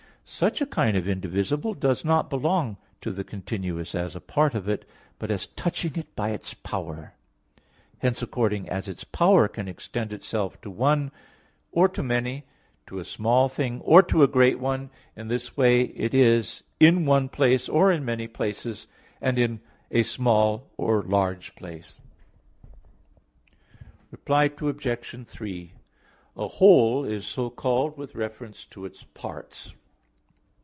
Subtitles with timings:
[0.23, 4.69] Such a kind of indivisible does not belong to the continuous, as a part of
[4.69, 4.87] it,
[5.19, 7.15] but as touching it by its power;
[7.97, 11.11] hence, according as its power can extend itself to one
[11.73, 12.45] or to many,
[12.87, 17.05] to a small thing, or to a great one, in this way it is in
[17.05, 17.29] one
[17.69, 18.87] or in many places,
[19.19, 19.59] and in
[19.89, 21.99] a small or large place.
[24.11, 25.27] Reply Obj.
[25.27, 25.73] 3:
[26.37, 29.73] A whole is so called with reference to its parts.